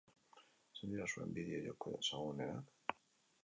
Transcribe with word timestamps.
Zein 0.77 0.93
dira 0.95 1.05
zuen 1.11 1.37
bideo-joko 1.37 1.95
ezagunenak? 2.01 3.01